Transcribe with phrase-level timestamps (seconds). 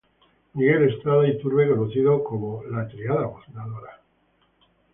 [0.55, 4.01] Miguel Estrada Iturbide, conocidos como "La Triada Fundadora".